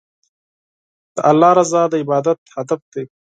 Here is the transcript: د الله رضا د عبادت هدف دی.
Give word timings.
د 1.15 1.17
الله 1.31 1.51
رضا 1.59 1.81
د 1.91 1.93
عبادت 2.03 2.39
هدف 2.55 2.81
دی. 2.93 3.03